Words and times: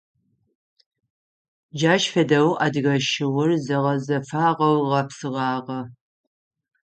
Джащ 1.77 2.03
фэдэу 2.13 2.49
адыгэ 2.65 2.95
шыур 3.09 3.49
зэгъэзэфагъэу 3.65 4.77
гъэпсыгъагъэ. 4.89 5.79